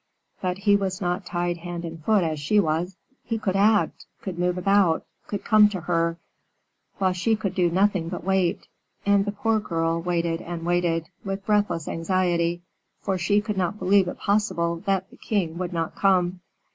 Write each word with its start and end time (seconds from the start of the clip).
But 0.41 0.57
he 0.57 0.75
was 0.75 0.99
not 0.99 1.27
tied 1.27 1.57
hand 1.57 1.85
and 1.85 2.03
foot 2.03 2.23
as 2.23 2.39
she 2.39 2.59
was; 2.59 2.97
he 3.23 3.37
could 3.37 3.55
act, 3.55 4.07
could 4.23 4.39
move 4.39 4.57
about, 4.57 5.05
could 5.27 5.43
come 5.43 5.69
to 5.69 5.81
her, 5.81 6.17
while 6.97 7.13
she 7.13 7.35
could 7.35 7.53
do 7.53 7.69
nothing 7.69 8.09
but 8.09 8.23
wait. 8.23 8.67
And 9.05 9.25
the 9.25 9.31
poor 9.31 9.59
girl 9.59 10.01
waited 10.01 10.41
and 10.41 10.65
waited, 10.65 11.09
with 11.23 11.45
breathless 11.45 11.87
anxiety 11.87 12.63
for 12.99 13.19
she 13.19 13.41
could 13.41 13.57
not 13.57 13.77
believe 13.77 14.07
it 14.07 14.17
possible 14.17 14.77
that 14.87 15.07
the 15.11 15.17
king 15.17 15.59
would 15.59 15.71
not 15.71 15.93
come. 15.93 16.39